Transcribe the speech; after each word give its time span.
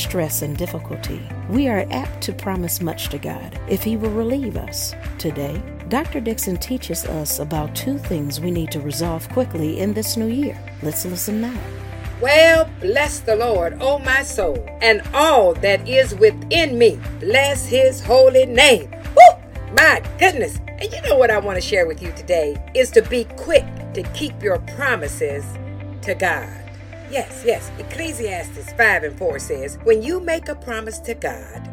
distress 0.00 0.40
and 0.40 0.56
difficulty, 0.56 1.20
we 1.50 1.68
are 1.68 1.86
apt 1.90 2.22
to 2.22 2.32
promise 2.32 2.80
much 2.80 3.10
to 3.10 3.18
God 3.18 3.60
if 3.68 3.82
He 3.82 3.98
will 3.98 4.10
relieve 4.12 4.56
us. 4.56 4.94
Today, 5.18 5.60
Dr. 5.90 6.20
Dixon 6.20 6.56
teaches 6.56 7.04
us 7.04 7.38
about 7.38 7.76
two 7.76 7.98
things 7.98 8.40
we 8.40 8.50
need 8.50 8.70
to 8.70 8.80
resolve 8.80 9.28
quickly 9.28 9.78
in 9.78 9.92
this 9.92 10.16
new 10.16 10.28
year. 10.28 10.58
Let's 10.82 11.04
listen 11.04 11.42
now. 11.42 11.60
Well, 12.18 12.70
bless 12.80 13.20
the 13.20 13.36
Lord, 13.36 13.76
O 13.82 13.98
my 13.98 14.22
soul, 14.22 14.66
and 14.80 15.02
all 15.12 15.52
that 15.56 15.86
is 15.86 16.14
within 16.14 16.78
me. 16.78 16.98
Bless 17.20 17.66
his 17.66 18.02
holy 18.02 18.46
name. 18.46 18.90
Woo! 18.90 19.42
My 19.76 20.02
goodness. 20.18 20.60
And 20.66 20.90
you 20.90 21.02
know 21.02 21.18
what 21.18 21.30
I 21.30 21.38
want 21.38 21.56
to 21.56 21.60
share 21.60 21.86
with 21.86 22.00
you 22.00 22.10
today 22.12 22.56
is 22.74 22.90
to 22.92 23.02
be 23.02 23.24
quick 23.36 23.66
to 23.92 24.02
keep 24.14 24.42
your 24.42 24.60
promises 24.60 25.44
to 26.02 26.14
God. 26.14 26.59
Yes, 27.10 27.42
yes. 27.44 27.70
Ecclesiastes 27.78 28.72
5 28.74 29.02
and 29.02 29.18
4 29.18 29.38
says, 29.40 29.78
When 29.82 30.00
you 30.00 30.20
make 30.20 30.48
a 30.48 30.54
promise 30.54 31.00
to 31.00 31.14
God, 31.14 31.68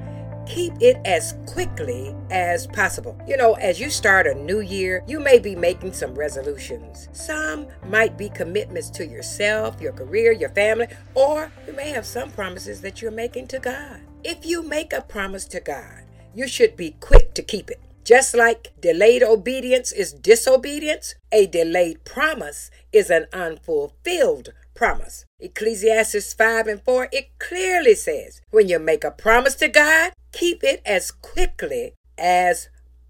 keep 0.48 0.74
it 0.82 0.98
as 1.06 1.36
quickly 1.46 2.16
as 2.32 2.66
possible. 2.68 3.20
You 3.28 3.38
know, 3.38 3.54
as 3.56 3.80
you 3.80 3.92
start 3.92 4.26
a 4.26 4.34
new 4.34 4.62
year, 4.62 5.04
you 5.08 5.20
may 5.20 5.38
be 5.38 5.56
making 5.56 5.94
some 5.94 6.16
resolutions. 6.16 7.08
Some 7.12 7.68
might 7.88 8.18
be 8.18 8.30
commitments 8.30 8.90
to 8.92 9.06
yourself, 9.06 9.80
your 9.80 9.94
career, 9.94 10.32
your 10.32 10.50
family, 10.50 10.88
or 11.14 11.52
you 11.68 11.74
may 11.74 11.90
have 11.90 12.06
some 12.06 12.32
promises 12.32 12.82
that 12.82 13.02
you're 13.02 13.12
making 13.12 13.48
to 13.48 13.60
God. 13.60 14.02
If 14.24 14.46
you 14.46 14.64
make 14.64 14.92
a 14.92 15.02
promise 15.02 15.46
to 15.46 15.60
God, 15.60 16.04
you 16.34 16.48
should 16.48 16.76
be 16.76 16.96
quick 17.00 17.36
to 17.36 17.44
keep 17.44 17.70
it. 17.70 17.82
Just 18.08 18.34
like 18.34 18.72
delayed 18.80 19.22
obedience 19.22 19.92
is 19.92 20.14
disobedience, 20.14 21.16
a 21.30 21.46
delayed 21.46 22.06
promise 22.06 22.72
is 22.94 23.10
an 23.10 23.26
unfulfilled 23.34 24.54
promise. 24.74 25.26
Ecclesiastes 25.42 26.34
5 26.34 26.68
and 26.68 26.82
4, 26.82 27.10
it 27.12 27.38
clearly 27.38 27.96
says 27.96 28.40
when 28.50 28.70
you 28.70 28.80
make 28.80 29.04
a 29.04 29.12
promise 29.12 29.56
to 29.56 29.68
God, 29.68 30.14
keep 30.32 30.64
it 30.64 30.82
as 30.86 31.12
quickly 31.12 31.96
as 32.18 32.70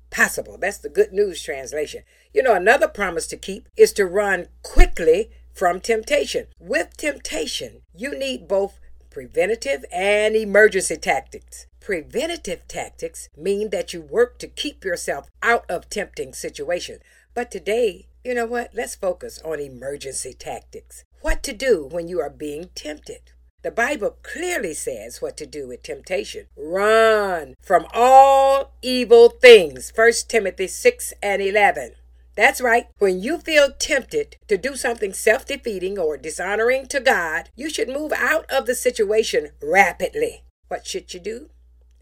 possible. 0.09 0.58
That's 0.59 0.80
the 0.80 0.90
good 0.90 1.14
news 1.14 1.44
translation. 1.44 2.02
You 2.34 2.42
know, 2.42 2.56
another 2.56 2.88
promise 2.88 3.28
to 3.28 3.38
keep 3.38 3.70
is 3.78 3.94
to 3.94 4.06
run 4.08 4.48
quickly 4.64 5.30
from 5.53 5.80
temptation. 5.80 6.48
With 6.59 6.98
temptation, 6.98 7.84
you 7.95 8.18
need 8.18 8.48
both 8.48 8.80
preventative 9.12 9.86
and 9.92 10.36
emergency 10.36 10.98
tactics. 10.98 11.68
Preventative 11.88 12.68
tactics 12.68 13.30
mean 13.38 13.70
that 13.70 13.94
you 13.94 14.02
work 14.02 14.40
to 14.40 14.48
keep 14.50 14.84
yourself 14.84 15.30
out 15.42 15.64
of 15.72 15.90
tempting 15.90 16.34
situations. 16.34 17.00
But 17.34 17.50
today, 17.50 18.08
you 18.26 18.34
know 18.34 18.46
what? 18.46 18.72
Let's 18.74 18.94
focus 18.94 19.40
on 19.46 19.62
emergency 19.62 20.34
tactics. 20.34 21.06
What 21.22 21.44
to 21.44 21.54
do 21.54 21.88
when 21.90 22.10
you 22.10 22.20
are 22.20 22.30
being 22.30 22.72
tempted. 22.76 23.32
The 23.62 23.72
Bible 23.72 24.18
clearly 24.22 24.74
says 24.74 25.22
what 25.22 25.38
to 25.38 25.46
do 25.46 25.70
with 25.70 25.82
temptation. 25.82 26.48
Run 26.58 27.56
from 27.62 27.88
all 27.94 28.74
evil 28.82 29.30
things. 29.30 29.94
1 29.96 30.12
Timothy 30.28 30.68
6 30.68 31.14
and 31.24 31.42
11. 31.42 31.94
That's 32.36 32.60
right. 32.60 32.88
When 33.00 33.22
you 33.22 33.38
feel 33.38 33.70
tempted 33.72 34.36
to 34.50 34.58
do 34.58 34.76
something 34.76 35.14
self 35.14 35.46
defeating 35.46 35.98
or 35.98 36.18
dishonoring 36.18 36.88
to 36.88 37.00
God, 37.00 37.50
you 37.56 37.70
should 37.70 37.88
move 37.88 38.12
out 38.12 38.44
of 38.52 38.66
the 38.66 38.76
situation 38.76 39.52
rapidly. 39.64 40.44
What 40.68 40.86
should 40.86 41.14
you 41.14 41.22
do? 41.22 41.50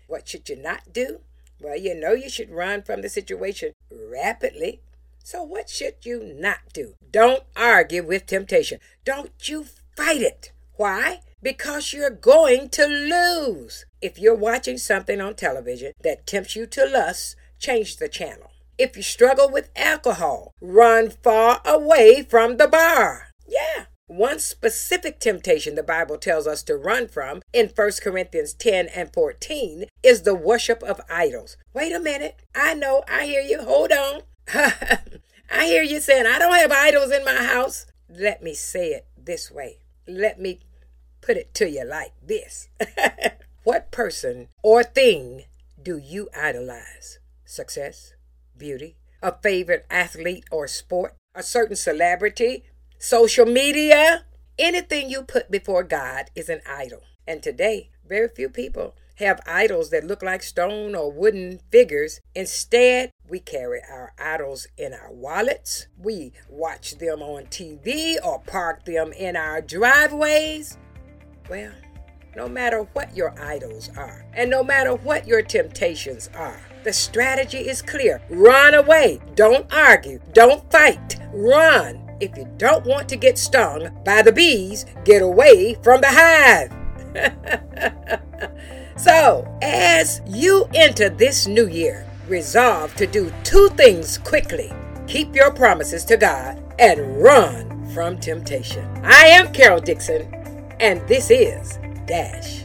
What 0.08 0.28
should 0.28 0.50
you 0.50 0.56
not 0.56 0.94
do? 0.94 1.22
Well, 1.60 1.78
you 1.78 1.96
know 1.96 2.14
you 2.14 2.30
should 2.30 2.52
run 2.52 2.84
from 2.84 3.02
the 3.02 3.10
situation 3.10 3.74
rapidly. 3.92 4.82
So, 5.24 5.42
what 5.42 5.70
should 5.70 5.96
you 6.04 6.24
not 6.24 6.60
do? 6.74 6.94
Don't 7.12 7.44
argue 7.56 8.04
with 8.06 8.28
temptation. 8.28 8.80
Don't 9.04 9.32
you 9.50 9.66
fight 9.96 10.22
it. 10.22 10.52
Why? 10.76 11.22
Because 11.42 11.94
you're 11.94 12.10
going 12.10 12.70
to 12.70 12.86
lose. 12.86 13.86
If 14.02 14.20
you're 14.20 14.36
watching 14.36 14.78
something 14.78 15.22
on 15.22 15.36
television 15.36 15.94
that 16.04 16.28
tempts 16.28 16.56
you 16.56 16.68
to 16.68 16.86
lust, 16.86 17.36
change 17.60 17.98
the 17.98 18.10
channel. 18.10 18.52
If 18.78 18.98
you 18.98 19.04
struggle 19.04 19.50
with 19.50 19.70
alcohol, 19.76 20.52
run 20.62 21.10
far 21.10 21.62
away 21.66 22.22
from 22.22 22.58
the 22.58 22.68
bar. 22.68 23.30
Yeah. 23.48 23.86
One 24.08 24.38
specific 24.38 25.20
temptation 25.20 25.74
the 25.74 25.82
Bible 25.82 26.20
tells 26.20 26.46
us 26.46 26.62
to 26.64 26.78
run 26.78 27.08
from 27.08 27.42
in 27.52 27.72
1 27.76 27.92
Corinthians 28.04 28.54
10 28.54 28.88
and 28.90 29.12
14 29.12 29.86
is 30.04 30.22
the 30.22 30.36
worship 30.36 30.84
of 30.84 31.02
idols. 31.10 31.58
Wait 31.74 31.92
a 31.92 32.00
minute. 32.00 32.36
I 32.54 32.76
know. 32.76 33.04
I 33.10 33.26
hear 33.26 33.42
you. 33.42 33.64
Hold 33.64 33.92
on. 33.92 34.22
I 34.54 35.66
hear 35.66 35.82
you 35.82 36.00
saying, 36.00 36.28
I 36.28 36.38
don't 36.38 36.54
have 36.54 36.72
idols 36.72 37.12
in 37.12 37.26
my 37.26 37.34
house. 37.34 37.88
Let 38.08 38.44
me 38.44 38.54
say 38.54 38.90
it 38.90 39.08
this 39.18 39.50
way. 39.50 39.80
Let 40.08 40.40
me 40.40 40.60
put 41.22 41.38
it 41.38 41.56
to 41.56 41.68
you 41.68 41.84
like 41.84 42.14
this 42.24 42.70
What 43.64 43.90
person 43.90 44.50
or 44.62 44.84
thing 44.84 45.46
do 45.82 45.98
you 45.98 46.30
idolize? 46.38 47.18
Success? 47.44 48.14
Beauty? 48.56 48.98
A 49.24 49.32
favorite 49.32 49.88
athlete 49.90 50.46
or 50.52 50.68
sport? 50.68 51.16
A 51.34 51.42
certain 51.42 51.76
celebrity? 51.76 52.66
Social 53.06 53.46
media? 53.46 54.26
Anything 54.58 55.12
you 55.12 55.22
put 55.22 55.52
before 55.52 55.84
God 55.84 56.32
is 56.34 56.50
an 56.50 56.62
idol. 56.68 57.04
And 57.28 57.44
today, 57.44 57.92
very 58.04 58.28
few 58.28 58.50
people 58.50 58.96
have 59.18 59.42
idols 59.46 59.92
that 59.92 60.08
look 60.08 60.24
like 60.24 60.42
stone 60.42 60.96
or 60.96 61.12
wooden 61.12 61.60
figures. 61.70 62.20
Instead, 62.34 63.12
we 63.30 63.40
carry 63.40 63.82
our 63.88 64.14
idols 64.18 64.66
in 64.76 64.92
our 64.92 65.14
wallets. 65.14 65.86
We 66.00 66.32
watch 66.50 66.98
them 66.98 67.22
on 67.22 67.44
TV 67.44 68.16
or 68.26 68.40
park 68.40 68.86
them 68.86 69.14
in 69.14 69.36
our 69.36 69.62
driveways. 69.62 70.80
Well, 71.48 71.74
no 72.36 72.50
matter 72.50 72.88
what 72.94 73.16
your 73.16 73.40
idols 73.40 73.92
are, 73.96 74.26
and 74.34 74.50
no 74.50 74.64
matter 74.64 74.96
what 74.96 75.28
your 75.28 75.44
temptations 75.44 76.32
are, 76.36 76.60
the 76.84 76.92
strategy 76.92 77.70
is 77.70 77.84
clear. 77.84 78.20
Run 78.32 78.74
away. 78.74 79.22
Don't 79.36 79.72
argue. 79.72 80.20
Don't 80.34 80.72
fight. 80.72 81.18
Run. 81.32 82.05
If 82.20 82.38
you 82.38 82.48
don't 82.58 82.86
want 82.86 83.10
to 83.10 83.16
get 83.16 83.38
stung 83.38 83.90
by 84.04 84.22
the 84.22 84.32
bees, 84.32 84.86
get 85.04 85.22
away 85.22 85.76
from 85.84 86.02
the 86.02 86.10
hive. 86.10 86.72
so, 88.98 89.48
as 89.62 90.22
you 90.26 90.68
enter 90.74 91.10
this 91.10 91.48
new 91.48 91.68
year, 91.68 92.06
resolve 92.28 92.96
to 92.96 93.06
do 93.08 93.32
two 93.44 93.70
things 93.70 94.18
quickly 94.18 94.72
keep 95.08 95.36
your 95.36 95.52
promises 95.52 96.04
to 96.06 96.18
God 96.18 96.62
and 96.80 97.22
run 97.22 97.90
from 97.94 98.20
temptation. 98.20 98.86
I 99.04 99.28
am 99.28 99.54
Carol 99.54 99.80
Dixon, 99.80 100.34
and 100.80 101.06
this 101.08 101.30
is 101.30 101.80
Dash. 102.06 102.65